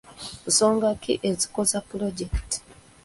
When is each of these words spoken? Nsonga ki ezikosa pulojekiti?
Nsonga 0.49 0.89
ki 1.01 1.13
ezikosa 1.29 1.77
pulojekiti? 1.87 2.57